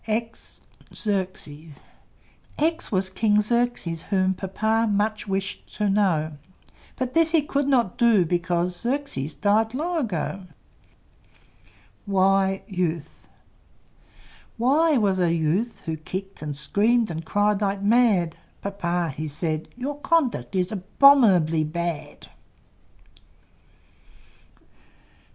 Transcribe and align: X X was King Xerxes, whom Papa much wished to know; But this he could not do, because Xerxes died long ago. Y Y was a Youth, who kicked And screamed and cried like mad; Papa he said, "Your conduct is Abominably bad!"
X 0.07 0.61
X 2.57 2.91
was 2.91 3.11
King 3.11 3.39
Xerxes, 3.39 4.01
whom 4.09 4.33
Papa 4.33 4.87
much 4.91 5.27
wished 5.27 5.71
to 5.75 5.91
know; 5.91 6.37
But 6.95 7.13
this 7.13 7.33
he 7.33 7.43
could 7.43 7.67
not 7.67 7.99
do, 7.99 8.25
because 8.25 8.77
Xerxes 8.81 9.35
died 9.35 9.75
long 9.75 9.97
ago. 9.99 10.47
Y 12.07 12.63
Y 14.57 14.97
was 14.97 15.19
a 15.19 15.35
Youth, 15.35 15.83
who 15.85 15.97
kicked 15.97 16.41
And 16.41 16.55
screamed 16.55 17.11
and 17.11 17.23
cried 17.23 17.61
like 17.61 17.83
mad; 17.83 18.37
Papa 18.63 19.13
he 19.15 19.27
said, 19.27 19.67
"Your 19.77 19.99
conduct 19.99 20.55
is 20.55 20.71
Abominably 20.71 21.63
bad!" 21.63 22.27